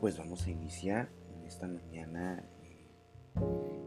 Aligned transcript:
Pues 0.00 0.16
vamos 0.16 0.46
a 0.46 0.50
iniciar 0.50 1.10
en 1.28 1.44
esta 1.44 1.68
mañana, 1.68 2.42
eh, 2.62 2.88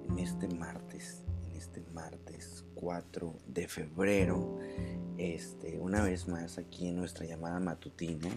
en 0.07 0.19
este 0.19 0.47
martes, 0.47 1.25
en 1.47 1.55
este 1.55 1.81
martes 1.91 2.65
4 2.75 3.33
de 3.47 3.67
febrero, 3.67 4.59
este, 5.17 5.79
una 5.79 6.03
vez 6.03 6.27
más 6.27 6.59
aquí 6.59 6.87
en 6.87 6.97
nuestra 6.97 7.25
llamada 7.25 7.59
matutina. 7.59 8.29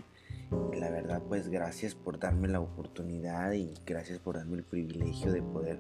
La 0.73 0.89
verdad, 0.89 1.21
pues 1.29 1.51
gracias 1.51 1.95
por 1.95 2.19
darme 2.19 2.49
la 2.49 2.61
oportunidad 2.61 3.53
y 3.53 3.75
gracias 3.85 4.21
por 4.21 4.37
darme 4.37 4.57
el 4.57 4.65
privilegio 4.65 5.31
de 5.31 5.43
poder 5.43 5.79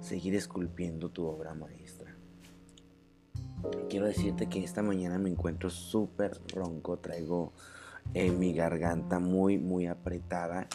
seguir 0.00 0.34
esculpiendo 0.34 1.08
tu 1.08 1.24
obra 1.24 1.54
maestra. 1.54 2.14
Quiero 3.88 4.04
decirte 4.04 4.50
que 4.50 4.62
esta 4.62 4.82
mañana 4.82 5.18
me 5.18 5.30
encuentro 5.30 5.70
súper 5.70 6.38
ronco, 6.52 6.98
traigo 6.98 7.54
eh, 8.12 8.30
mi 8.30 8.52
garganta 8.52 9.20
muy, 9.20 9.56
muy 9.56 9.86
apretada 9.86 10.68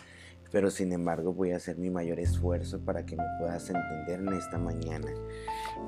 pero 0.56 0.72
sin 0.72 0.94
embargo 0.94 1.34
voy 1.34 1.52
a 1.52 1.58
hacer 1.58 1.78
mi 1.78 1.90
mayor 1.90 2.18
esfuerzo 2.18 2.80
para 2.80 3.06
que 3.06 3.18
me 3.18 3.26
puedas 3.38 3.70
entender 3.70 4.22
en 4.22 4.40
esta 4.40 4.58
mañana. 4.58 5.12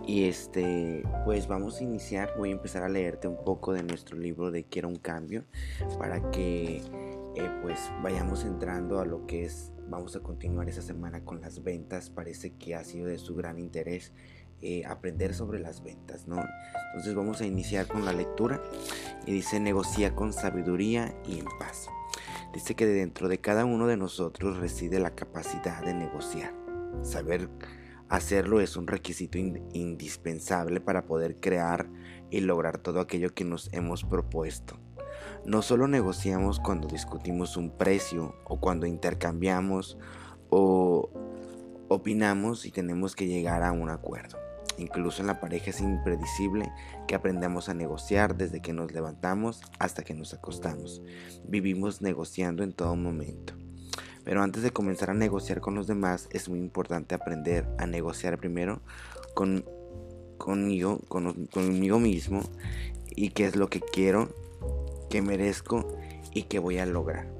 Y 0.05 0.25
este, 0.25 1.05
pues 1.23 1.47
vamos 1.47 1.79
a 1.79 1.85
iniciar, 1.85 2.33
voy 2.37 2.49
a 2.49 2.51
empezar 2.51 2.83
a 2.83 2.89
leerte 2.89 3.29
un 3.29 3.41
poco 3.45 3.71
de 3.71 3.83
nuestro 3.83 4.17
libro 4.17 4.51
de 4.51 4.65
Quiero 4.65 4.89
un 4.89 4.97
cambio 4.97 5.45
para 5.97 6.31
que 6.31 6.81
eh, 7.35 7.49
pues 7.61 7.79
vayamos 8.03 8.43
entrando 8.43 8.99
a 8.99 9.05
lo 9.05 9.25
que 9.25 9.45
es, 9.45 9.71
vamos 9.87 10.17
a 10.17 10.19
continuar 10.19 10.67
esa 10.67 10.81
semana 10.81 11.23
con 11.23 11.39
las 11.39 11.63
ventas, 11.63 12.09
parece 12.09 12.51
que 12.57 12.75
ha 12.75 12.83
sido 12.83 13.07
de 13.07 13.19
su 13.19 13.35
gran 13.35 13.59
interés. 13.59 14.11
Eh, 14.59 14.83
aprender 14.85 15.35
sobre 15.35 15.59
las 15.59 15.83
ventas, 15.83 16.27
¿no? 16.27 16.43
Entonces 16.87 17.13
vamos 17.13 17.41
a 17.41 17.45
iniciar 17.45 17.85
con 17.85 18.05
la 18.05 18.11
lectura 18.11 18.59
y 19.27 19.31
dice 19.31 19.59
negocia 19.59 20.15
con 20.15 20.33
sabiduría 20.33 21.13
y 21.27 21.37
en 21.37 21.45
paz. 21.59 21.87
Dice 22.53 22.75
que 22.75 22.85
dentro 22.85 23.27
de 23.27 23.39
cada 23.39 23.65
uno 23.65 23.87
de 23.87 23.97
nosotros 23.97 24.57
reside 24.57 24.99
la 24.99 25.15
capacidad 25.15 25.83
de 25.83 25.93
negociar. 25.93 26.53
Saber 27.01 27.49
hacerlo 28.09 28.61
es 28.61 28.77
un 28.77 28.87
requisito 28.87 29.37
indispensable 29.37 30.79
para 30.79 31.05
poder 31.05 31.39
crear 31.39 31.89
y 32.29 32.41
lograr 32.41 32.77
todo 32.77 32.99
aquello 32.99 33.33
que 33.33 33.43
nos 33.43 33.71
hemos 33.73 34.03
propuesto. 34.03 34.79
No 35.45 35.61
solo 35.61 35.87
negociamos 35.87 36.59
cuando 36.59 36.87
discutimos 36.87 37.57
un 37.57 37.69
precio 37.69 38.35
o 38.45 38.59
cuando 38.59 38.85
intercambiamos 38.85 39.97
o 40.49 41.09
opinamos 41.89 42.65
y 42.65 42.71
tenemos 42.71 43.15
que 43.15 43.27
llegar 43.27 43.63
a 43.63 43.71
un 43.71 43.89
acuerdo. 43.89 44.37
Incluso 44.77 45.21
en 45.21 45.27
la 45.27 45.39
pareja 45.39 45.71
es 45.71 45.81
impredecible 45.81 46.71
que 47.07 47.15
aprendamos 47.15 47.67
a 47.67 47.73
negociar 47.73 48.37
desde 48.37 48.61
que 48.61 48.73
nos 48.73 48.91
levantamos 48.91 49.61
hasta 49.79 50.03
que 50.03 50.13
nos 50.13 50.33
acostamos. 50.33 51.01
Vivimos 51.47 52.01
negociando 52.01 52.63
en 52.63 52.73
todo 52.73 52.95
momento. 52.95 53.53
Pero 54.23 54.43
antes 54.43 54.61
de 54.61 54.71
comenzar 54.71 55.09
a 55.09 55.13
negociar 55.13 55.61
con 55.61 55.73
los 55.73 55.87
demás 55.87 56.27
es 56.31 56.49
muy 56.49 56.59
importante 56.59 57.15
aprender 57.15 57.65
a 57.77 57.87
negociar 57.87 58.37
primero 58.37 58.81
con, 59.33 59.65
conmigo, 60.37 60.99
conmigo 61.07 61.99
mismo 61.99 62.41
y 63.15 63.29
qué 63.29 63.45
es 63.45 63.55
lo 63.55 63.69
que 63.69 63.79
quiero, 63.79 64.29
qué 65.09 65.21
merezco 65.21 65.87
y 66.33 66.43
qué 66.43 66.59
voy 66.59 66.77
a 66.77 66.85
lograr. 66.85 67.31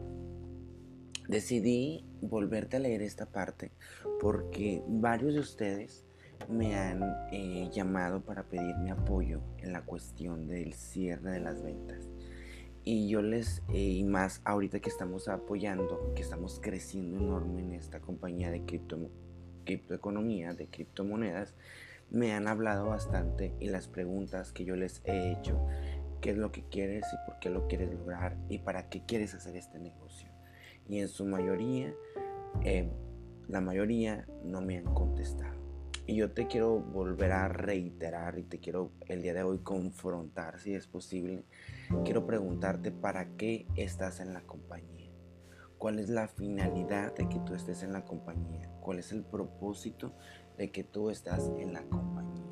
Decidí 1.27 2.05
volverte 2.21 2.77
a 2.77 2.79
leer 2.79 3.01
esta 3.01 3.25
parte 3.25 3.71
porque 4.19 4.81
varios 4.87 5.33
de 5.33 5.41
ustedes 5.41 6.06
me 6.49 6.75
han 6.75 7.03
eh, 7.31 7.69
llamado 7.71 8.21
para 8.21 8.43
pedirme 8.43 8.91
apoyo 8.91 9.41
en 9.59 9.73
la 9.73 9.81
cuestión 9.83 10.47
del 10.47 10.73
cierre 10.73 11.31
de 11.31 11.39
las 11.39 11.61
ventas. 11.63 12.09
Y 12.83 13.09
yo 13.09 13.21
les, 13.21 13.63
eh, 13.73 13.79
y 13.79 14.03
más 14.03 14.41
ahorita 14.45 14.79
que 14.79 14.89
estamos 14.89 15.27
apoyando, 15.27 16.13
que 16.15 16.21
estamos 16.21 16.59
creciendo 16.61 17.17
enorme 17.17 17.61
en 17.61 17.73
esta 17.73 17.99
compañía 17.99 18.49
de 18.49 18.63
cripto, 18.63 19.09
criptoeconomía, 19.65 20.53
de 20.53 20.67
criptomonedas, 20.67 21.53
me 22.09 22.33
han 22.33 22.47
hablado 22.47 22.85
bastante 22.87 23.53
y 23.59 23.67
las 23.67 23.87
preguntas 23.89 24.53
que 24.53 24.63
yo 24.63 24.77
les 24.77 25.01
he 25.03 25.33
hecho, 25.33 25.59
qué 26.21 26.31
es 26.31 26.37
lo 26.37 26.51
que 26.51 26.63
quieres 26.63 27.05
y 27.11 27.29
por 27.29 27.39
qué 27.39 27.49
lo 27.49 27.67
quieres 27.67 27.93
lograr 27.93 28.37
y 28.47 28.59
para 28.59 28.89
qué 28.89 29.03
quieres 29.05 29.33
hacer 29.33 29.57
este 29.57 29.79
negocio. 29.79 30.29
Y 30.87 30.99
en 30.99 31.09
su 31.09 31.25
mayoría, 31.25 31.93
eh, 32.63 32.89
la 33.49 33.59
mayoría 33.59 34.25
no 34.43 34.61
me 34.61 34.77
han 34.77 34.93
contestado. 34.93 35.56
Y 36.09 36.15
yo 36.15 36.31
te 36.31 36.47
quiero 36.47 36.79
volver 36.79 37.33
a 37.33 37.49
reiterar 37.49 38.39
y 38.39 38.43
te 38.43 38.59
quiero 38.59 38.91
el 39.07 39.21
día 39.21 39.33
de 39.33 39.43
hoy 39.43 39.59
confrontar 39.59 40.57
si 40.57 40.73
es 40.73 40.87
posible. 40.87 41.43
Quiero 42.05 42.25
preguntarte 42.25 42.91
para 42.91 43.35
qué 43.35 43.67
estás 43.75 44.21
en 44.21 44.33
la 44.33 44.39
compañía. 44.39 45.11
¿Cuál 45.77 45.99
es 45.99 46.07
la 46.07 46.29
finalidad 46.29 47.13
de 47.13 47.27
que 47.27 47.39
tú 47.39 47.55
estés 47.55 47.83
en 47.83 47.91
la 47.91 48.05
compañía? 48.05 48.71
¿Cuál 48.79 48.99
es 48.99 49.11
el 49.11 49.25
propósito 49.25 50.13
de 50.57 50.71
que 50.71 50.85
tú 50.85 51.09
estás 51.09 51.51
en 51.59 51.73
la 51.73 51.83
compañía? 51.83 52.45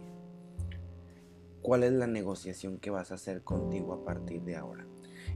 ¿Cuál 1.62 1.84
es 1.84 1.94
la 1.94 2.08
negociación 2.08 2.78
que 2.78 2.90
vas 2.90 3.12
a 3.12 3.16
hacer 3.16 3.42
contigo 3.42 3.94
a 3.94 4.04
partir 4.04 4.42
de 4.42 4.58
ahora? 4.58 4.86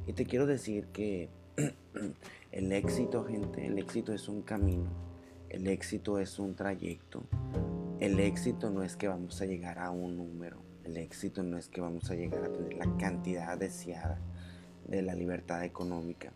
Y 0.07 0.11
te 0.11 0.25
quiero 0.25 0.45
decir 0.45 0.87
que 0.87 1.29
el 2.51 2.71
éxito, 2.73 3.23
gente, 3.23 3.65
el 3.65 3.79
éxito 3.79 4.13
es 4.13 4.27
un 4.27 4.41
camino, 4.41 4.91
el 5.47 5.67
éxito 5.67 6.19
es 6.19 6.37
un 6.37 6.53
trayecto, 6.53 7.23
el 7.99 8.19
éxito 8.19 8.69
no 8.69 8.83
es 8.83 8.95
que 8.95 9.09
vamos 9.09 9.41
a 9.41 9.45
llegar 9.45 9.77
a 9.79 9.91
un 9.91 10.15
número, 10.15 10.61
el 10.85 10.95
éxito 10.95 11.43
no 11.43 11.57
es 11.57 11.67
que 11.67 11.81
vamos 11.81 12.09
a 12.09 12.15
llegar 12.15 12.45
a 12.45 12.53
tener 12.53 12.73
la 12.73 12.97
cantidad 12.97 13.57
deseada 13.57 14.19
de 14.87 15.01
la 15.01 15.15
libertad 15.15 15.63
económica. 15.63 16.31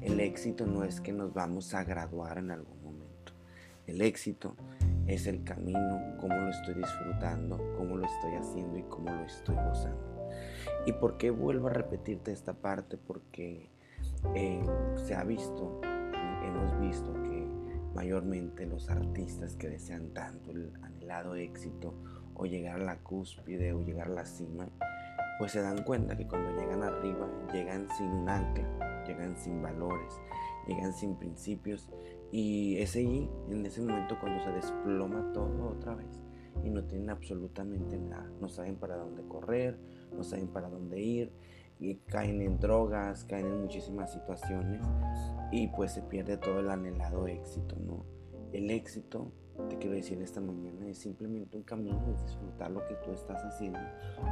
El 0.00 0.20
éxito 0.20 0.66
no 0.66 0.84
es 0.84 1.00
que 1.00 1.12
nos 1.12 1.34
vamos 1.34 1.74
a 1.74 1.84
graduar 1.84 2.38
en 2.38 2.50
algún 2.50 2.82
momento. 2.82 3.32
El 3.86 4.00
éxito 4.00 4.56
es 5.06 5.26
el 5.26 5.44
camino, 5.44 6.16
cómo 6.18 6.34
lo 6.34 6.48
estoy 6.48 6.74
disfrutando, 6.74 7.58
cómo 7.76 7.96
lo 7.98 8.06
estoy 8.06 8.32
haciendo 8.34 8.78
y 8.78 8.82
cómo 8.84 9.10
lo 9.10 9.24
estoy 9.24 9.56
gozando. 9.56 10.30
¿Y 10.86 10.92
por 10.92 11.18
qué 11.18 11.30
vuelvo 11.30 11.68
a 11.68 11.72
repetirte 11.72 12.32
esta 12.32 12.54
parte? 12.54 12.96
Porque 12.96 13.68
eh, 14.34 14.62
se 14.96 15.14
ha 15.14 15.24
visto, 15.24 15.80
hemos 16.42 16.80
visto 16.80 17.12
que 17.22 17.31
mayormente 17.94 18.66
los 18.66 18.88
artistas 18.90 19.56
que 19.56 19.68
desean 19.68 20.12
tanto 20.14 20.50
el 20.50 20.72
anhelado 20.82 21.34
éxito 21.34 21.94
o 22.34 22.46
llegar 22.46 22.80
a 22.80 22.84
la 22.84 22.98
cúspide 22.98 23.72
o 23.72 23.82
llegar 23.82 24.08
a 24.08 24.14
la 24.14 24.24
cima, 24.24 24.68
pues 25.38 25.52
se 25.52 25.60
dan 25.60 25.82
cuenta 25.84 26.16
que 26.16 26.26
cuando 26.26 26.50
llegan 26.60 26.82
arriba 26.82 27.28
llegan 27.52 27.88
sin 27.96 28.08
un 28.08 28.28
ancla, 28.28 29.04
llegan 29.06 29.36
sin 29.36 29.62
valores, 29.62 30.14
llegan 30.66 30.92
sin 30.92 31.16
principios. 31.16 31.88
Y 32.30 32.76
es 32.78 32.96
ahí, 32.96 33.28
en 33.50 33.66
ese 33.66 33.82
momento 33.82 34.18
cuando 34.20 34.42
se 34.42 34.50
desploma 34.52 35.32
todo 35.32 35.68
otra 35.68 35.94
vez 35.94 36.20
y 36.64 36.70
no 36.70 36.84
tienen 36.84 37.10
absolutamente 37.10 37.98
nada, 37.98 38.30
no 38.40 38.48
saben 38.48 38.76
para 38.76 38.96
dónde 38.96 39.22
correr, 39.24 39.78
no 40.14 40.22
saben 40.22 40.48
para 40.48 40.68
dónde 40.68 41.00
ir 41.00 41.32
caen 42.06 42.42
en 42.42 42.58
drogas, 42.58 43.24
caen 43.24 43.46
en 43.46 43.60
muchísimas 43.62 44.12
situaciones 44.12 44.82
y 45.50 45.68
pues 45.68 45.92
se 45.92 46.02
pierde 46.02 46.36
todo 46.36 46.60
el 46.60 46.70
anhelado 46.70 47.26
éxito, 47.26 47.76
¿no? 47.76 48.04
El 48.52 48.70
éxito, 48.70 49.32
te 49.68 49.78
quiero 49.78 49.96
decir 49.96 50.20
esta 50.22 50.40
mañana, 50.40 50.88
es 50.88 50.98
simplemente 50.98 51.56
un 51.56 51.62
camino 51.62 52.00
de 52.06 52.22
disfrutar 52.22 52.70
lo 52.70 52.86
que 52.86 52.94
tú 52.96 53.12
estás 53.12 53.42
haciendo, 53.42 53.80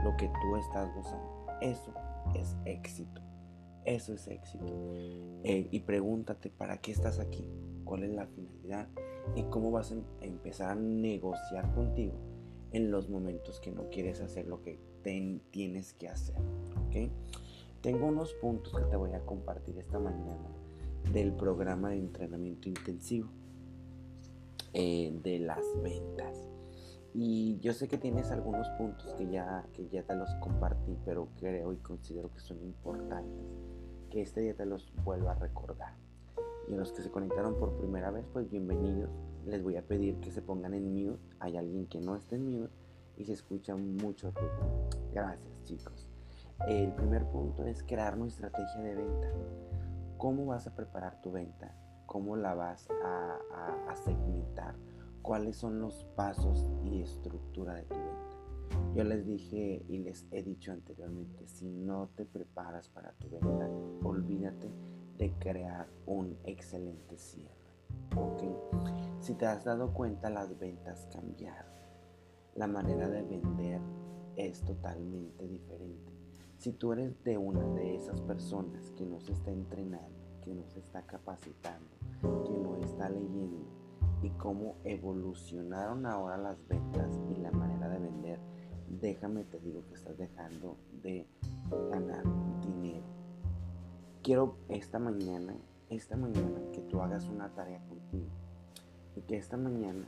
lo 0.04 0.16
que 0.16 0.28
tú 0.28 0.56
estás 0.56 0.94
gozando. 0.94 1.46
Eso 1.60 1.92
es 2.34 2.56
éxito. 2.64 3.20
Eso 3.84 4.12
es 4.12 4.28
éxito. 4.28 4.66
Eh, 5.42 5.68
y 5.70 5.80
pregúntate, 5.80 6.50
¿para 6.50 6.78
qué 6.78 6.92
estás 6.92 7.18
aquí? 7.18 7.46
¿Cuál 7.84 8.04
es 8.04 8.10
la 8.10 8.26
finalidad? 8.26 8.88
¿Y 9.36 9.42
cómo 9.44 9.70
vas 9.70 9.90
a 9.90 9.94
em-, 9.94 10.04
empezar 10.20 10.70
a 10.70 10.74
negociar 10.74 11.72
contigo 11.74 12.14
en 12.72 12.90
los 12.90 13.08
momentos 13.08 13.58
que 13.60 13.72
no 13.72 13.88
quieres 13.88 14.20
hacer 14.20 14.46
lo 14.46 14.62
que 14.62 14.78
tienes 15.50 15.94
que 15.94 16.08
hacer? 16.08 16.36
Tengo 17.80 18.06
unos 18.06 18.34
puntos 18.34 18.74
que 18.74 18.84
te 18.84 18.96
voy 18.96 19.12
a 19.12 19.20
compartir 19.20 19.78
esta 19.78 19.98
mañana 19.98 20.48
del 21.12 21.32
programa 21.32 21.90
de 21.90 21.98
entrenamiento 21.98 22.68
intensivo 22.68 23.30
eh, 24.72 25.18
de 25.22 25.38
las 25.38 25.64
ventas. 25.82 26.44
Y 27.14 27.58
yo 27.60 27.72
sé 27.72 27.88
que 27.88 27.96
tienes 27.96 28.30
algunos 28.30 28.68
puntos 28.70 29.14
que 29.14 29.28
ya, 29.28 29.66
que 29.72 29.88
ya 29.88 30.02
te 30.02 30.14
los 30.14 30.32
compartí, 30.36 30.96
pero 31.04 31.28
creo 31.38 31.72
y 31.72 31.76
considero 31.78 32.32
que 32.32 32.40
son 32.40 32.60
importantes. 32.62 33.46
Que 34.10 34.22
este 34.22 34.40
día 34.40 34.54
te 34.54 34.66
los 34.66 34.92
vuelva 35.04 35.32
a 35.32 35.34
recordar. 35.36 35.94
Y 36.68 36.74
a 36.74 36.76
los 36.76 36.92
que 36.92 37.02
se 37.02 37.10
conectaron 37.10 37.56
por 37.56 37.76
primera 37.78 38.10
vez, 38.10 38.26
pues 38.32 38.50
bienvenidos. 38.50 39.10
Les 39.46 39.62
voy 39.62 39.76
a 39.76 39.82
pedir 39.82 40.20
que 40.20 40.30
se 40.30 40.42
pongan 40.42 40.74
en 40.74 40.92
mute. 40.92 41.22
Hay 41.38 41.56
alguien 41.56 41.86
que 41.86 42.00
no 42.00 42.14
esté 42.14 42.36
en 42.36 42.60
mute 42.60 42.74
y 43.16 43.24
se 43.24 43.32
escucha 43.32 43.74
mucho 43.76 44.30
ruido. 44.32 44.88
Gracias, 45.12 45.52
chicos. 45.64 46.09
El 46.68 46.92
primer 46.92 47.24
punto 47.26 47.64
es 47.64 47.82
crear 47.82 48.16
una 48.16 48.26
estrategia 48.26 48.82
de 48.82 48.94
venta. 48.94 49.28
¿Cómo 50.18 50.44
vas 50.44 50.66
a 50.66 50.74
preparar 50.74 51.20
tu 51.22 51.32
venta? 51.32 51.74
¿Cómo 52.04 52.36
la 52.36 52.54
vas 52.54 52.86
a, 53.02 53.94
segmentar? 54.04 54.74
¿Cuáles 55.22 55.56
son 55.56 55.80
los 55.80 56.04
pasos 56.16 56.70
y 56.84 57.00
estructura 57.00 57.74
de 57.74 57.82
tu 57.84 57.94
venta? 57.94 58.94
Yo 58.94 59.04
les 59.04 59.26
dije 59.26 59.84
y 59.88 59.98
les 59.98 60.26
he 60.30 60.42
dicho 60.42 60.72
anteriormente, 60.72 61.46
si 61.48 61.68
no 61.70 62.08
te 62.14 62.24
preparas 62.24 62.88
para 62.88 63.12
tu 63.12 63.30
venta, 63.30 63.68
olvídate 64.04 64.70
de 65.16 65.32
crear 65.38 65.88
un 66.06 66.36
excelente 66.44 67.16
cierre. 67.16 67.54
¿ok? 68.16 68.42
Si 69.20 69.34
te 69.34 69.46
has 69.46 69.64
dado 69.64 69.92
cuenta, 69.92 70.30
las 70.30 70.58
ventas 70.58 71.08
cambiaron. 71.12 71.72
La 72.54 72.66
manera 72.66 73.08
de 73.08 73.22
vender 73.22 73.80
es 74.36 74.62
totalmente 74.62 75.46
diferente. 75.46 76.19
Si 76.60 76.72
tú 76.72 76.92
eres 76.92 77.24
de 77.24 77.38
una 77.38 77.64
de 77.68 77.94
esas 77.94 78.20
personas 78.20 78.90
que 78.90 79.06
no 79.06 79.18
se 79.18 79.32
está 79.32 79.50
entrenando, 79.50 80.14
que 80.42 80.52
no 80.52 80.68
se 80.68 80.80
está 80.80 81.00
capacitando, 81.06 81.88
que 82.20 82.52
no 82.52 82.76
está 82.76 83.08
leyendo 83.08 83.64
y 84.20 84.28
cómo 84.32 84.76
evolucionaron 84.84 86.04
ahora 86.04 86.36
las 86.36 86.58
ventas 86.68 87.18
y 87.30 87.36
la 87.36 87.50
manera 87.50 87.88
de 87.88 88.00
vender, 88.00 88.40
déjame 89.00 89.44
te 89.44 89.58
digo 89.60 89.86
que 89.86 89.94
estás 89.94 90.18
dejando 90.18 90.76
de 91.02 91.26
ganar 91.90 92.24
dinero. 92.60 93.06
Quiero 94.22 94.58
esta 94.68 94.98
mañana, 94.98 95.56
esta 95.88 96.14
mañana 96.14 96.60
que 96.74 96.82
tú 96.82 97.00
hagas 97.00 97.26
una 97.30 97.48
tarea 97.54 97.82
contigo 97.88 98.28
y 99.16 99.22
que 99.22 99.38
esta 99.38 99.56
mañana 99.56 100.06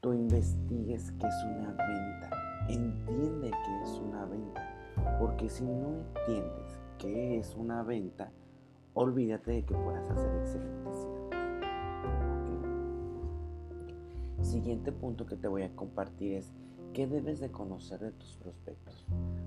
tú 0.00 0.12
investigues 0.12 1.10
qué 1.18 1.26
es 1.26 1.44
una 1.44 1.70
venta. 1.70 2.30
Entiende 2.68 3.50
qué 3.50 3.82
es 3.82 3.98
una 3.98 4.26
venta. 4.26 4.81
Porque 5.18 5.48
si 5.48 5.64
no 5.64 5.88
entiendes 5.88 6.78
qué 6.98 7.38
es 7.38 7.54
una 7.54 7.82
venta, 7.82 8.32
olvídate 8.94 9.52
de 9.52 9.64
que 9.64 9.74
puedas 9.74 10.10
hacer 10.10 10.30
excelentes 10.38 10.96
cierres. 10.96 11.22
Siguiente 14.42 14.92
punto 14.92 15.26
que 15.26 15.36
te 15.36 15.48
voy 15.48 15.62
a 15.62 15.74
compartir 15.74 16.34
es 16.34 16.52
qué 16.92 17.06
debes 17.06 17.40
de 17.40 17.50
conocer 17.50 18.00
de 18.00 18.12
tus 18.12 18.36
prospectos. 18.36 19.06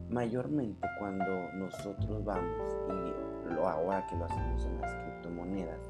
Mayormente 0.09 0.87
cuando 0.99 1.51
nosotros 1.53 2.23
vamos 2.23 2.77
y 2.89 3.53
lo 3.53 3.67
ahora 3.67 4.05
que 4.07 4.15
lo 4.15 4.25
hacemos 4.25 4.65
en 4.65 4.81
las 4.81 4.93
criptomonedas, 4.93 5.89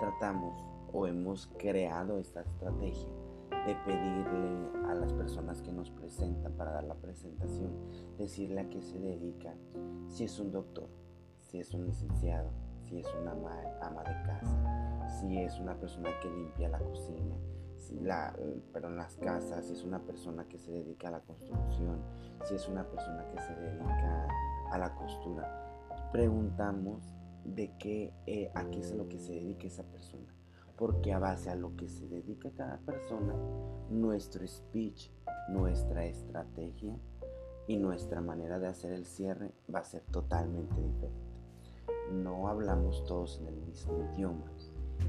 tratamos 0.00 0.64
o 0.92 1.06
hemos 1.06 1.46
creado 1.58 2.18
esta 2.18 2.40
estrategia 2.40 3.08
de 3.66 3.74
pedirle 3.84 4.70
a 4.88 4.94
las 4.94 5.12
personas 5.12 5.60
que 5.60 5.72
nos 5.72 5.90
presentan 5.90 6.52
para 6.52 6.70
dar 6.70 6.84
la 6.84 6.94
presentación, 6.94 7.72
decirle 8.16 8.60
a 8.60 8.68
qué 8.70 8.80
se 8.80 8.96
dedica, 8.96 9.54
si 10.06 10.22
es 10.22 10.38
un 10.38 10.52
doctor, 10.52 10.88
si 11.42 11.58
es 11.58 11.74
un 11.74 11.84
licenciado, 11.84 12.50
si 12.84 13.00
es 13.00 13.06
una 13.20 13.32
ama, 13.32 14.04
de 14.04 14.22
casa, 14.22 15.08
si 15.18 15.36
es 15.36 15.58
una 15.58 15.74
persona 15.74 16.10
que 16.22 16.30
limpia 16.30 16.68
la 16.68 16.78
cocina, 16.78 17.34
si 17.76 17.98
la, 17.98 18.36
pero 18.72 18.88
en 18.88 18.96
las 18.96 19.16
casas, 19.16 19.66
si 19.66 19.72
es 19.72 19.82
una 19.82 19.98
persona 19.98 20.46
que 20.46 20.58
se 20.58 20.70
dedica 20.70 21.08
a 21.08 21.12
la 21.12 21.20
construcción, 21.20 22.00
si 22.44 22.54
es 22.54 22.68
una 22.68 22.88
persona 22.88 23.26
que 23.32 23.40
se 23.40 23.54
dedica 23.56 24.28
a 24.70 24.78
la 24.78 24.94
costura. 24.94 26.08
Preguntamos 26.12 27.16
de 27.44 27.76
qué, 27.78 28.14
eh, 28.26 28.52
a 28.54 28.64
qué 28.66 28.78
es 28.78 28.94
lo 28.94 29.08
que 29.08 29.18
se 29.18 29.32
dedica 29.32 29.66
esa 29.66 29.82
persona 29.82 30.35
porque 30.76 31.12
a 31.12 31.18
base 31.18 31.50
a 31.50 31.56
lo 31.56 31.74
que 31.76 31.88
se 31.88 32.06
dedica 32.06 32.50
cada 32.50 32.78
persona, 32.78 33.34
nuestro 33.90 34.46
speech, 34.46 35.10
nuestra 35.48 36.04
estrategia 36.04 36.96
y 37.66 37.76
nuestra 37.76 38.20
manera 38.20 38.58
de 38.58 38.68
hacer 38.68 38.92
el 38.92 39.06
cierre 39.06 39.52
va 39.72 39.80
a 39.80 39.84
ser 39.84 40.02
totalmente 40.10 40.80
diferente. 40.80 41.26
No 42.12 42.48
hablamos 42.48 43.04
todos 43.04 43.40
en 43.40 43.48
el 43.48 43.56
mismo 43.56 43.98
idioma 44.12 44.52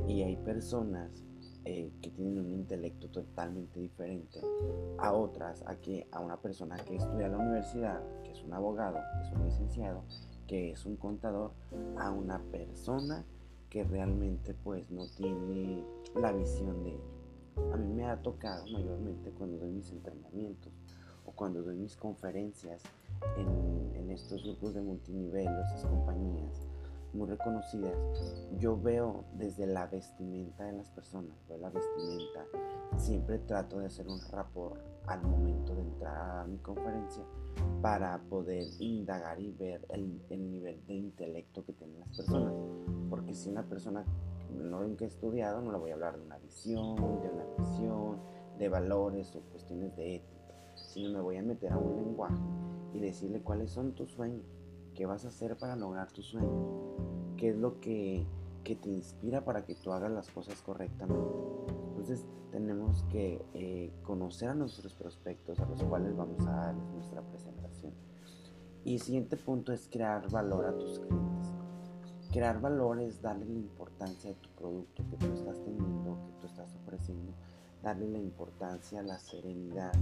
y 0.07 0.23
hay 0.23 0.37
personas 0.37 1.25
eh, 1.65 1.91
que 2.01 2.11
tienen 2.11 2.39
un 2.39 2.51
intelecto 2.51 3.09
totalmente 3.09 3.79
diferente 3.79 4.39
a 4.97 5.11
otras, 5.11 5.63
a, 5.67 5.75
que, 5.75 6.07
a 6.11 6.21
una 6.21 6.37
persona 6.37 6.77
que 6.77 6.95
estudia 6.95 7.25
en 7.25 7.33
la 7.33 7.39
universidad, 7.39 8.01
que 8.23 8.31
es 8.31 8.41
un 8.41 8.53
abogado, 8.53 8.97
que 9.17 9.27
es 9.27 9.33
un 9.33 9.45
licenciado, 9.45 10.03
que 10.47 10.71
es 10.71 10.85
un 10.85 10.95
contador, 10.95 11.51
a 11.97 12.11
una 12.11 12.41
persona 12.51 13.25
que 13.69 13.83
realmente 13.83 14.53
pues 14.63 14.89
no 14.91 15.07
tiene 15.15 15.83
la 16.15 16.31
visión 16.31 16.83
de 16.83 16.91
ello. 16.91 17.73
A 17.73 17.77
mí 17.77 17.93
me 17.93 18.05
ha 18.05 18.21
tocado 18.21 18.65
mayormente 18.67 19.31
cuando 19.31 19.57
doy 19.57 19.71
mis 19.71 19.91
entrenamientos 19.91 20.71
o 21.25 21.31
cuando 21.31 21.61
doy 21.61 21.75
mis 21.75 21.95
conferencias 21.95 22.83
en, 23.35 23.95
en 23.95 24.11
estos 24.11 24.43
grupos 24.43 24.75
de 24.75 24.81
multinivel, 24.81 25.47
esas 25.65 25.85
compañías 25.85 26.67
muy 27.13 27.27
reconocidas, 27.27 27.95
yo 28.59 28.79
veo 28.79 29.23
desde 29.33 29.65
la 29.65 29.87
vestimenta 29.87 30.65
de 30.65 30.73
las 30.73 30.89
personas, 30.89 31.35
veo 31.47 31.57
la 31.57 31.69
vestimenta, 31.69 32.45
siempre 32.97 33.39
trato 33.39 33.79
de 33.79 33.87
hacer 33.87 34.07
un 34.07 34.19
rapport 34.31 34.79
al 35.07 35.21
momento 35.23 35.73
de 35.73 35.81
entrar 35.81 36.39
a 36.39 36.45
mi 36.45 36.57
conferencia 36.57 37.23
para 37.81 38.19
poder 38.29 38.65
indagar 38.79 39.39
y 39.39 39.51
ver 39.51 39.85
el, 39.89 40.21
el 40.29 40.51
nivel 40.51 40.85
de 40.85 40.93
intelecto 40.93 41.63
que 41.65 41.73
tienen 41.73 41.99
las 41.99 42.09
personas. 42.15 42.53
Porque 43.09 43.33
si 43.33 43.49
una 43.49 43.63
persona 43.63 44.03
no 44.53 44.95
que 44.95 45.05
he 45.05 45.07
estudiado, 45.07 45.61
no 45.61 45.71
le 45.71 45.77
voy 45.77 45.91
a 45.91 45.93
hablar 45.93 46.17
de 46.17 46.25
una 46.25 46.37
visión, 46.37 46.95
de 46.95 47.29
una 47.29 47.45
misión, 47.57 48.19
de 48.57 48.69
valores 48.69 49.35
o 49.35 49.41
cuestiones 49.41 49.95
de 49.95 50.15
ética, 50.15 50.55
sino 50.75 51.11
me 51.11 51.21
voy 51.21 51.37
a 51.37 51.43
meter 51.43 51.71
a 51.71 51.77
un 51.77 51.95
lenguaje 51.95 52.41
y 52.93 52.99
decirle 52.99 53.41
cuáles 53.41 53.71
son 53.71 53.93
tus 53.93 54.11
sueños, 54.11 54.45
qué 54.93 55.05
vas 55.05 55.25
a 55.25 55.27
hacer 55.27 55.57
para 55.57 55.75
lograr 55.75 56.11
tus 56.11 56.25
sueños, 56.27 56.51
qué 57.37 57.49
es 57.49 57.57
lo 57.57 57.79
que, 57.79 58.25
que 58.63 58.75
te 58.75 58.89
inspira 58.89 59.45
para 59.45 59.65
que 59.65 59.75
tú 59.75 59.93
hagas 59.93 60.11
las 60.11 60.29
cosas 60.29 60.61
correctamente. 60.61 61.29
Entonces 61.89 62.25
tenemos 62.51 63.03
que 63.11 63.41
eh, 63.53 63.91
conocer 64.03 64.49
a 64.49 64.55
nuestros 64.55 64.93
prospectos 64.93 65.59
a 65.59 65.65
los 65.65 65.83
cuales 65.83 66.15
vamos 66.15 66.45
a 66.47 66.51
dar 66.51 66.75
nuestra 66.75 67.21
presentación. 67.21 67.93
Y 68.83 68.95
el 68.95 69.01
siguiente 69.01 69.37
punto 69.37 69.73
es 69.73 69.87
crear 69.91 70.29
valor 70.31 70.65
a 70.65 70.77
tus 70.77 70.99
clientes. 70.99 71.51
Crear 72.31 72.59
valor 72.59 72.99
es 72.99 73.21
darle 73.21 73.45
la 73.45 73.59
importancia 73.59 74.31
a 74.31 74.33
tu 74.33 74.49
producto 74.49 75.03
que 75.09 75.17
tú 75.17 75.33
estás 75.33 75.63
teniendo, 75.63 76.17
que 76.25 76.31
tú 76.41 76.47
estás 76.47 76.75
ofreciendo, 76.83 77.33
darle 77.81 78.07
la 78.09 78.19
importancia, 78.19 79.01
la 79.01 79.17
serenidad 79.17 79.93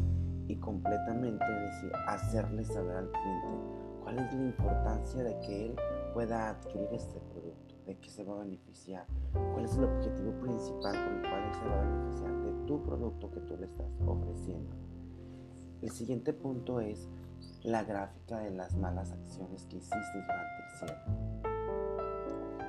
y 0.48 0.56
completamente 0.58 1.46
decir, 1.46 1.92
hacerle 2.08 2.64
saber 2.64 2.98
al 2.98 3.12
cliente 3.12 3.85
cuál 4.06 4.20
es 4.20 4.34
la 4.34 4.44
importancia 4.44 5.24
de 5.24 5.40
que 5.40 5.66
él 5.66 5.76
pueda 6.14 6.50
adquirir 6.50 6.88
este 6.92 7.20
producto, 7.20 7.74
de 7.88 7.98
qué 7.98 8.10
se 8.12 8.24
va 8.24 8.36
a 8.36 8.44
beneficiar, 8.44 9.08
cuál 9.34 9.66
es 9.66 9.76
el 9.76 9.86
objetivo 9.86 10.32
principal 10.42 10.94
por 10.94 11.14
el 11.14 11.22
cual 11.22 11.44
él 11.44 11.54
se 11.56 11.68
va 11.68 11.82
a 11.82 11.82
beneficiar 11.82 12.32
de 12.44 12.66
tu 12.68 12.84
producto 12.84 13.32
que 13.32 13.40
tú 13.40 13.58
le 13.58 13.66
estás 13.66 13.88
ofreciendo. 14.06 14.76
El 15.82 15.90
siguiente 15.90 16.34
punto 16.34 16.80
es 16.80 17.10
la 17.64 17.84
gráfica 17.84 18.38
de 18.42 18.52
las 18.52 18.76
malas 18.78 19.12
acciones 19.12 19.66
que 19.66 19.78
hiciste 19.78 19.98
durante 20.14 20.62
el 20.62 20.78
cierre 20.78 21.46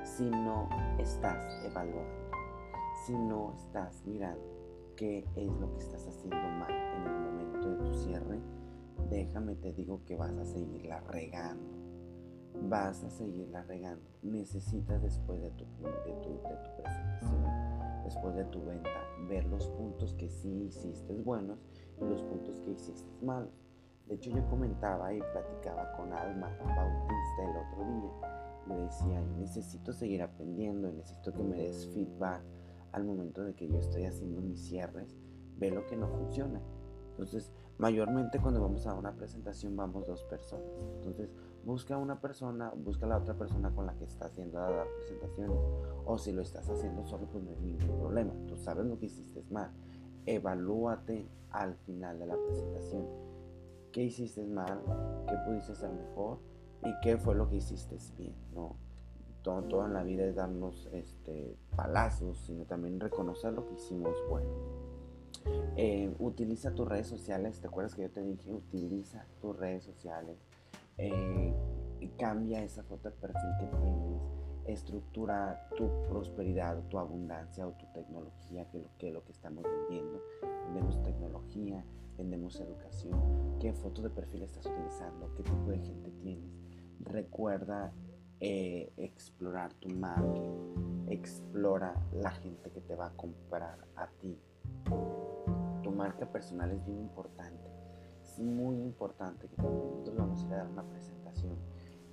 si 0.03 0.23
no 0.31 0.67
estás 0.97 1.63
evaluando, 1.63 2.31
si 3.05 3.13
no 3.13 3.53
estás 3.53 4.03
mirando 4.07 4.41
qué 4.95 5.23
es 5.35 5.51
lo 5.59 5.71
que 5.73 5.79
estás 5.83 6.07
haciendo 6.07 6.35
mal 6.35 6.71
en 6.71 7.03
el 7.03 7.19
momento 7.19 7.69
de 7.69 7.89
tu 7.89 7.93
cierre, 7.93 8.39
déjame 9.17 9.55
te 9.55 9.73
digo 9.73 10.03
que 10.05 10.15
vas 10.15 10.37
a 10.37 10.45
seguirla 10.45 10.99
regando. 11.01 11.77
Vas 12.69 13.03
a 13.03 13.09
seguirla 13.09 13.63
regando. 13.63 14.03
Necesitas 14.23 15.01
después 15.01 15.41
de 15.41 15.51
tu, 15.51 15.65
de 15.65 16.13
tu, 16.23 16.29
de 16.47 16.55
tu 16.63 16.81
presentación, 16.81 17.43
después 18.03 18.35
de 18.35 18.45
tu 18.45 18.63
venta, 18.65 18.89
ver 19.27 19.45
los 19.45 19.67
puntos 19.69 20.13
que 20.15 20.29
sí 20.29 20.67
hiciste 20.67 21.13
buenos 21.13 21.59
y 21.99 22.05
los 22.05 22.23
puntos 22.23 22.59
que 22.61 22.71
hiciste 22.71 23.09
malos. 23.23 23.53
De 24.07 24.15
hecho, 24.15 24.31
yo 24.31 24.47
comentaba 24.49 25.13
y 25.13 25.19
platicaba 25.19 25.91
con 25.97 26.13
Alma 26.13 26.49
Bautista 26.59 27.43
el 27.43 27.57
otro 27.57 27.85
día 27.85 28.37
me 28.67 28.75
decía, 28.75 29.21
necesito 29.39 29.93
seguir 29.93 30.21
aprendiendo, 30.21 30.91
necesito 30.91 31.33
que 31.33 31.43
me 31.43 31.55
des 31.55 31.87
feedback 31.93 32.41
al 32.91 33.05
momento 33.05 33.43
de 33.43 33.53
que 33.53 33.67
yo 33.67 33.79
estoy 33.79 34.05
haciendo 34.05 34.41
mis 34.41 34.59
cierres, 34.67 35.17
ve 35.57 35.71
lo 35.71 35.85
que 35.85 35.95
no 35.95 36.07
funciona. 36.09 36.61
Entonces, 37.17 37.51
mayormente 37.77 38.39
cuando 38.39 38.61
vamos 38.61 38.85
a 38.85 38.93
una 38.93 39.13
presentación 39.13 39.75
vamos 39.75 40.05
dos 40.05 40.23
personas. 40.23 40.67
Entonces, 40.95 41.29
busca 41.65 41.97
una 41.97 42.21
persona, 42.21 42.71
busca 42.75 43.07
la 43.07 43.17
otra 43.17 43.33
persona 43.33 43.71
con 43.73 43.87
la 43.87 43.95
que 43.95 44.05
estás 44.05 44.31
haciendo 44.31 44.59
las 44.59 44.87
presentaciones. 44.87 45.57
O 46.05 46.17
si 46.17 46.31
lo 46.31 46.41
estás 46.41 46.69
haciendo 46.69 47.05
solo, 47.05 47.25
pues 47.25 47.43
no 47.43 47.51
hay 47.51 47.57
ningún 47.59 47.99
problema. 47.99 48.33
Tú 48.47 48.55
sabes 48.57 48.85
lo 48.85 48.99
que 48.99 49.07
hiciste 49.07 49.43
mal. 49.49 49.71
Evalúate 50.25 51.27
al 51.51 51.75
final 51.75 52.19
de 52.19 52.27
la 52.27 52.35
presentación. 52.37 53.05
¿Qué 53.91 54.03
hiciste 54.03 54.45
mal? 54.45 54.79
¿Qué 55.27 55.35
pudiste 55.45 55.71
hacer 55.71 55.89
mejor? 55.89 56.37
y 56.83 56.93
qué 57.01 57.17
fue 57.17 57.35
lo 57.35 57.49
que 57.49 57.57
hiciste 57.57 57.97
bien, 58.17 58.35
¿no? 58.53 58.75
Todo, 59.41 59.63
todo 59.63 59.85
en 59.85 59.93
la 59.93 60.03
vida 60.03 60.25
es 60.25 60.35
darnos 60.35 60.87
este, 60.91 61.55
palazos, 61.75 62.37
sino 62.39 62.65
también 62.65 62.99
reconocer 62.99 63.53
lo 63.53 63.65
que 63.67 63.75
hicimos 63.75 64.13
bueno. 64.29 64.49
Eh, 65.75 66.13
utiliza 66.19 66.73
tus 66.73 66.87
redes 66.87 67.07
sociales, 67.07 67.59
¿te 67.59 67.67
acuerdas 67.67 67.95
que 67.95 68.03
yo 68.03 68.09
te 68.09 68.21
dije? 68.21 68.51
Utiliza 68.51 69.25
tus 69.41 69.55
redes 69.55 69.83
sociales, 69.83 70.37
eh, 70.97 71.53
cambia 72.17 72.63
esa 72.63 72.83
foto 72.83 73.09
de 73.09 73.15
perfil 73.15 73.51
que 73.59 73.67
tienes, 73.77 74.21
estructura 74.65 75.69
tu 75.77 75.87
prosperidad, 76.09 76.81
tu 76.89 76.97
abundancia 76.97 77.67
o 77.67 77.71
tu 77.71 77.85
tecnología, 77.93 78.69
que 78.71 78.79
lo 78.79 78.89
que, 78.97 79.11
lo 79.11 79.23
que 79.23 79.31
estamos 79.31 79.63
vendiendo. 79.63 80.21
Vendemos 80.65 81.01
tecnología, 81.03 81.85
vendemos 82.17 82.59
educación, 82.59 83.57
qué 83.59 83.71
foto 83.73 84.01
de 84.01 84.09
perfil 84.09 84.41
estás 84.43 84.65
utilizando, 84.65 85.31
qué 85.35 85.43
tipo 85.43 85.69
de 85.69 85.79
gente 85.79 86.11
tienes 86.23 86.57
recuerda 86.99 87.93
eh, 88.39 88.91
explorar 88.97 89.73
tu 89.73 89.89
marketing. 89.89 91.07
explora 91.09 91.95
la 92.11 92.31
gente 92.31 92.69
que 92.69 92.81
te 92.81 92.95
va 92.95 93.07
a 93.07 93.11
comprar 93.11 93.77
a 93.95 94.07
ti. 94.19 94.37
Tu 95.87 95.93
marca 95.93 96.29
personal 96.29 96.69
es 96.71 96.85
bien 96.85 96.99
importante. 96.99 97.63
Es 98.21 98.39
muy 98.39 98.75
importante 98.75 99.47
que 99.47 99.55
cuando 99.55 99.85
nosotros 99.85 100.17
vamos 100.17 100.43
a 100.43 100.47
dar 100.49 100.67
una 100.67 100.83
presentación, 100.83 101.55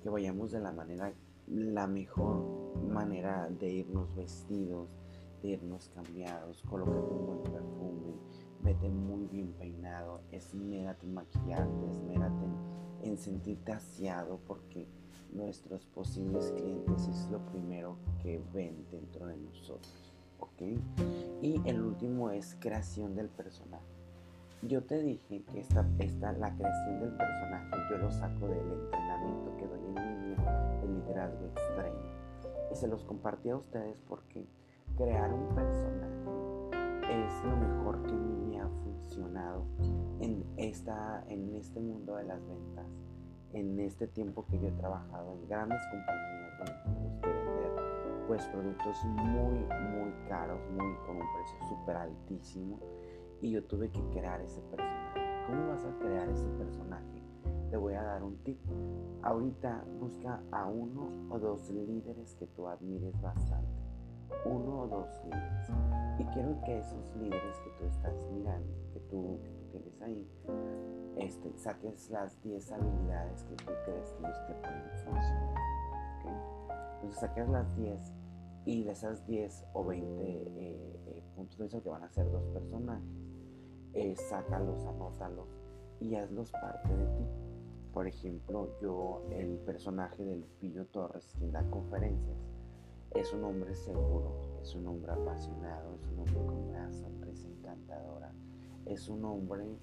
que 0.01 0.09
vayamos 0.09 0.53
de 0.53 0.61
la 0.61 0.71
manera, 0.71 1.11
la 1.47 1.85
mejor 1.85 2.37
manera 2.87 3.49
de 3.49 3.69
irnos 3.69 4.15
vestidos, 4.15 4.87
de 5.41 5.49
irnos 5.49 5.89
cambiados, 5.89 6.63
colócate 6.69 7.13
un 7.13 7.25
buen 7.25 7.43
perfume, 7.43 8.13
vete 8.63 8.87
muy 8.87 9.25
bien 9.25 9.51
peinado, 9.59 10.21
esmérate 10.31 11.05
en 11.05 11.13
maquillarte, 11.13 11.85
esmérate 11.89 12.45
en, 12.45 13.09
en 13.09 13.17
sentirte 13.17 13.73
aseado 13.73 14.39
porque 14.47 14.87
nuestros 15.33 15.85
posibles 15.87 16.53
clientes 16.53 17.09
es 17.09 17.29
lo 17.29 17.45
primero 17.47 17.97
que 18.23 18.41
ven 18.53 18.87
dentro 18.89 19.27
de 19.27 19.35
nosotros. 19.35 20.14
Y 21.41 21.61
el 21.65 21.81
último 21.81 22.31
es 22.31 22.55
creación 22.59 23.15
del 23.15 23.29
personaje. 23.29 23.83
Yo 24.61 24.83
te 24.83 25.01
dije 25.01 25.43
que 25.51 25.59
esta, 25.59 25.85
esta, 25.99 26.31
la 26.33 26.55
creación 26.55 26.99
del 26.99 27.11
personaje 27.11 27.75
yo 27.91 27.97
lo 27.97 28.11
saco 28.11 28.47
del 28.47 28.71
entrenamiento 28.71 29.55
que 29.57 29.67
doy 29.67 29.79
en 29.79 29.95
línea 29.95 30.79
de 30.81 30.87
liderazgo 30.87 31.45
extremo. 31.47 31.99
Y 32.71 32.75
se 32.75 32.87
los 32.87 33.03
compartí 33.03 33.49
a 33.49 33.57
ustedes 33.57 33.97
porque 34.07 34.45
crear 34.97 35.31
un 35.31 35.53
personaje 35.53 36.15
es 37.11 37.45
lo 37.45 37.57
mejor 37.57 38.01
que 38.07 38.13
me 38.13 38.59
ha 38.59 38.67
funcionado 38.67 39.65
en, 40.19 40.43
esta, 40.57 41.23
en 41.27 41.53
este 41.55 41.79
mundo 41.79 42.15
de 42.15 42.23
las 42.23 42.39
ventas 42.47 42.87
en 43.55 43.79
este 43.79 44.07
tiempo 44.07 44.45
que 44.51 44.59
yo 44.59 44.67
he 44.67 44.71
trabajado 44.71 45.33
en 45.33 45.47
grandes 45.47 45.79
compañías 45.89 46.53
que 46.57 46.91
vender 46.91 47.44
pues 48.27 48.45
productos 48.47 49.03
muy 49.05 49.59
muy 49.59 50.13
caros, 50.27 50.59
muy 50.71 50.95
con 51.05 51.17
un 51.17 51.27
precio 51.35 51.57
súper 51.69 51.97
altísimo 51.97 52.79
y 53.41 53.51
yo 53.51 53.63
tuve 53.63 53.89
que 53.89 54.01
crear 54.09 54.41
ese 54.41 54.61
personaje. 54.61 55.21
¿Cómo 55.47 55.67
vas 55.67 55.85
a 55.85 55.99
crear 55.99 56.27
ese 56.29 56.47
personaje? 56.57 57.21
Te 57.69 57.77
voy 57.77 57.93
a 57.93 58.01
dar 58.01 58.23
un 58.23 58.37
tip. 58.37 58.59
Ahorita 59.21 59.83
busca 59.99 60.41
a 60.51 60.65
uno 60.65 61.27
o 61.29 61.39
dos 61.39 61.69
líderes 61.69 62.35
que 62.35 62.47
tú 62.47 62.67
admires 62.67 63.19
bastante. 63.21 63.69
Uno 64.45 64.81
o 64.81 64.87
dos 64.87 65.07
líderes. 65.25 65.69
Y 66.19 66.23
quiero 66.33 66.59
que 66.61 66.79
esos 66.79 67.15
líderes 67.17 67.59
que 67.59 67.69
tú 67.77 67.85
estás 67.85 68.13
mirando, 68.31 68.73
que 68.93 68.99
tú, 69.01 69.39
que 69.43 69.49
tú 69.49 69.63
tienes 69.71 70.01
ahí, 70.01 70.27
este, 71.17 71.55
saques 71.57 72.09
las 72.09 72.41
10 72.41 72.71
habilidades 72.71 73.43
que 73.43 73.55
tú 73.55 73.71
crees 73.85 74.11
que 74.13 74.19
ellos 74.19 74.47
te 74.47 74.53
pueden 74.55 74.89
funcionar. 75.03 75.55
Entonces 77.05 77.21
saques 77.21 77.47
las 77.49 77.75
10 77.77 78.13
y 78.65 78.83
de 78.83 78.91
esas 78.91 79.27
10 79.27 79.65
o 79.73 79.85
20 79.85 80.23
eh, 80.23 80.41
eh, 81.05 81.23
puntos 81.35 81.59
de 81.59 81.65
eso 81.67 81.83
que 81.83 81.89
van 81.89 82.01
a 82.01 82.09
ser 82.09 82.31
dos 82.31 82.43
personajes, 82.47 83.07
eh, 83.93 84.15
sácalos, 84.15 84.83
anótalos 84.85 85.47
y 85.99 86.15
hazlos 86.15 86.51
parte 86.51 86.97
de 86.97 87.05
ti. 87.15 87.27
Por 87.93 88.07
ejemplo, 88.07 88.71
yo, 88.81 89.21
el 89.29 89.59
personaje 89.59 90.23
de 90.25 90.37
Lupillo 90.37 90.87
Torres, 90.87 91.31
quien 91.37 91.51
da 91.51 91.61
conferencias, 91.69 92.39
es 93.11 93.31
un 93.33 93.43
hombre 93.43 93.75
seguro, 93.75 94.59
es 94.63 94.73
un 94.73 94.87
hombre 94.87 95.11
apasionado, 95.11 95.93
es 96.01 96.07
un 96.07 96.19
hombre 96.21 96.43
con 96.43 96.57
una 96.57 96.91
sonrisa 96.91 97.47
encantadora, 97.47 98.33
es 98.87 99.07
un 99.09 99.23
hombre 99.25 99.77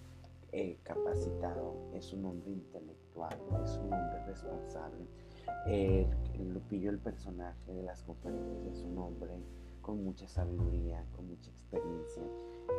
capacitado, 0.82 1.88
es 1.94 2.12
un 2.12 2.24
hombre 2.24 2.50
intelectual, 2.50 3.38
es 3.62 3.76
un 3.76 3.92
hombre 3.92 4.26
responsable. 4.26 5.06
El 5.66 6.06
Lupillo, 6.52 6.90
el 6.90 6.98
personaje 6.98 7.72
de 7.72 7.82
las 7.82 8.02
conferencias, 8.02 8.64
es 8.66 8.82
un 8.82 8.98
hombre 8.98 9.32
con 9.80 10.04
mucha 10.04 10.28
sabiduría, 10.28 11.04
con 11.16 11.28
mucha 11.28 11.50
experiencia, 11.50 12.22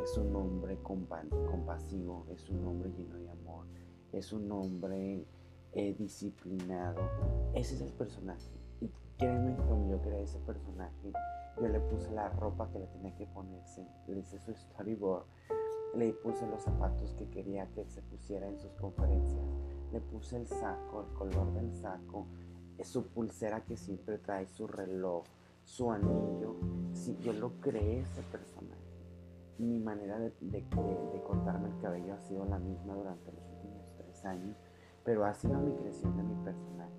es 0.02 0.16
un 0.16 0.34
hombre 0.34 0.78
compasivo, 0.82 2.26
es 2.30 2.48
un 2.50 2.66
hombre 2.66 2.90
lleno 2.96 3.18
de 3.18 3.30
amor, 3.30 3.66
es 4.12 4.32
un 4.32 4.50
hombre 4.50 5.24
eh, 5.72 5.94
disciplinado. 5.98 7.02
Ese 7.54 7.74
es 7.74 7.82
el 7.82 7.92
personaje. 7.92 8.50
Y 8.80 8.90
créeme, 9.18 9.56
cuando 9.56 9.90
yo 9.90 10.00
creé 10.00 10.22
ese 10.22 10.38
personaje, 10.40 11.12
yo 11.60 11.68
le 11.68 11.80
puse 11.80 12.10
la 12.12 12.28
ropa 12.30 12.68
que 12.72 12.80
le 12.80 12.86
tenía 12.86 13.14
que 13.16 13.26
ponerse, 13.26 13.86
le 14.08 14.18
hice 14.18 14.38
su 14.38 14.54
storyboard 14.54 15.24
le 15.96 16.12
puse 16.12 16.46
los 16.48 16.62
zapatos 16.62 17.14
que 17.14 17.28
quería 17.28 17.66
que 17.68 17.84
se 17.86 18.02
pusiera 18.02 18.48
en 18.48 18.58
sus 18.58 18.72
conferencias. 18.74 19.46
Le 19.92 20.00
puse 20.00 20.36
el 20.36 20.46
saco, 20.46 21.02
el 21.02 21.16
color 21.16 21.52
del 21.54 21.72
saco, 21.72 22.26
su 22.82 23.06
pulsera 23.06 23.64
que 23.64 23.76
siempre 23.76 24.18
trae, 24.18 24.46
su 24.46 24.66
reloj, 24.66 25.24
su 25.64 25.90
anillo. 25.90 26.56
Sí, 26.92 27.16
yo 27.20 27.32
lo 27.32 27.60
creé 27.60 28.00
ese 28.00 28.22
personaje. 28.22 28.82
Mi 29.58 29.78
manera 29.78 30.18
de, 30.18 30.32
de, 30.40 31.22
cortarme 31.22 31.68
el 31.68 31.80
cabello 31.80 32.14
ha 32.14 32.20
sido 32.20 32.44
la 32.44 32.58
misma 32.58 32.94
durante 32.94 33.30
los 33.32 33.44
últimos 33.50 33.94
tres 33.96 34.24
años, 34.24 34.56
pero 35.04 35.24
ha 35.24 35.34
sido 35.34 35.58
mi 35.60 35.72
creación 35.74 36.16
de 36.16 36.22
mi 36.24 36.34
personaje. 36.44 36.90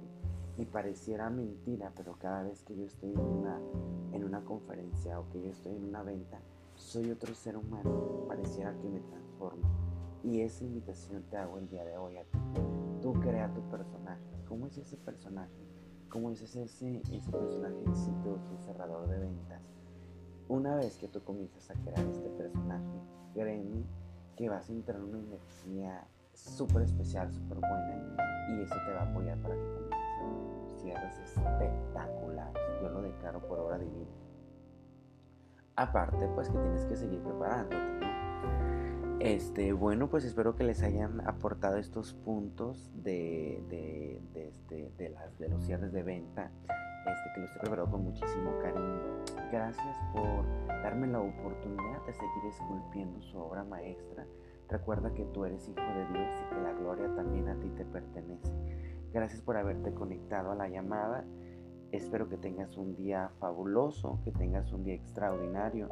Y 0.58 0.66
pareciera 0.66 1.30
mentira, 1.30 1.92
pero 1.96 2.18
cada 2.18 2.44
vez 2.44 2.64
que 2.64 2.76
yo 2.76 2.86
estoy 2.86 3.12
en 3.12 3.20
una, 3.20 3.60
en 4.14 4.24
una 4.24 4.44
conferencia 4.46 5.20
o 5.20 5.30
que 5.30 5.42
yo 5.42 5.50
estoy 5.50 5.76
en 5.76 5.84
una 5.84 6.02
venta, 6.02 6.40
soy 6.76 7.12
otro 7.12 7.34
ser 7.34 7.58
humano, 7.58 8.26
pareciera 8.28 8.74
que 8.78 8.88
me 8.88 9.02
transformo. 9.02 9.70
Y 10.24 10.42
esa 10.42 10.64
invitación 10.64 11.24
te 11.30 11.38
hago 11.38 11.58
el 11.58 11.70
día 11.70 11.84
de 11.84 11.98
hoy 11.98 12.18
a 12.18 12.24
ti. 12.24 12.40
Tú 13.02 13.14
crea 13.14 13.54
tu 13.54 13.62
personaje. 13.70 14.24
¿Cómo 14.48 14.68
es 14.68 14.78
ese 14.78 14.98
personaje? 14.98 15.65
¿Cómo 16.10 16.32
es 16.32 16.42
ese, 16.42 16.64
ese 16.64 17.20
personaje 17.32 17.82
exitoso, 17.88 18.58
cerrador 18.66 19.08
de 19.08 19.20
ventas? 19.20 19.74
Una 20.48 20.76
vez 20.76 20.98
que 20.98 21.08
tú 21.08 21.22
comienzas 21.24 21.70
a 21.72 21.74
crear 21.74 22.06
este 22.08 22.30
personaje, 22.30 23.02
créeme 23.34 23.84
que 24.36 24.50
vas 24.50 24.70
a 24.70 24.74
entrar 24.74 25.00
en 25.00 25.06
una 25.06 25.20
energía 25.20 26.08
súper 26.34 26.84
especial, 26.84 27.32
súper 27.32 27.60
buena 27.60 28.16
y 28.50 28.62
eso 28.62 28.76
te 28.86 28.94
va 28.94 29.02
a 29.02 29.10
apoyar 29.10 29.38
para 29.40 29.56
que 29.56 29.62
comiences 29.62 30.82
cierres 30.82 31.18
espectaculares. 31.20 32.82
Yo 32.82 32.90
lo 32.90 33.02
declaro 33.02 33.40
por 33.48 33.60
obra 33.60 33.78
divina. 33.80 34.12
Aparte, 35.78 36.28
pues 36.36 36.50
que 36.50 36.58
tienes 36.58 36.86
que 36.86 36.96
seguir 36.96 37.22
preparándote, 37.22 38.06
Este, 39.20 39.74
bueno, 39.74 40.10
pues 40.10 40.26
espero 40.26 40.56
que 40.56 40.64
les 40.64 40.84
hayan 40.84 41.28
aportado 41.28 41.78
estos 41.78 42.14
puntos 42.14 42.92
de, 42.96 43.64
de, 43.70 44.22
este, 44.48 44.92
de, 44.98 45.16
de 45.40 45.50
los 45.50 45.64
cierres 45.64 45.92
de 45.94 46.04
venta, 46.04 46.52
este, 46.62 47.30
que 47.34 47.42
los 47.42 47.56
he 47.56 47.60
preparado 47.60 47.90
con 47.90 48.04
muchísimo 48.04 48.52
cariño. 48.62 49.24
Gracias 49.52 49.98
por 50.14 50.46
darme 50.68 51.08
la 51.08 51.22
oportunidad 51.22 52.06
de 52.06 52.14
seguir 52.14 52.46
esculpiendo 52.50 53.22
su 53.22 53.38
obra 53.38 53.64
maestra. 53.64 54.26
Recuerda 54.68 55.14
que 55.14 55.26
tú 55.26 55.46
eres 55.46 55.68
hijo 55.70 55.82
de 55.82 56.06
Dios 56.08 56.30
y 56.42 56.56
que 56.56 56.62
la 56.62 56.74
gloria 56.74 57.14
también 57.16 57.48
a 57.48 57.56
ti 57.60 57.70
te 57.70 57.86
pertenece. 57.86 58.52
Gracias 59.14 59.42
por 59.42 59.56
haberte 59.58 59.94
conectado 59.94 60.52
a 60.52 60.56
la 60.56 60.68
llamada. 60.68 61.24
Espero 61.92 62.28
que 62.28 62.38
tengas 62.38 62.76
un 62.76 62.96
día 62.96 63.30
fabuloso, 63.40 64.20
que 64.26 64.32
tengas 64.32 64.74
un 64.74 64.84
día 64.84 64.96
extraordinario. 64.96 65.90